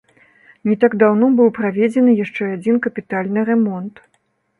Не 0.69 0.75
так 0.83 0.93
даўно 1.01 1.27
быў 1.39 1.51
праведзены 1.57 2.15
яшчэ 2.23 2.47
адзін 2.55 2.81
капітальны 2.87 3.45
рамонт. 3.51 4.01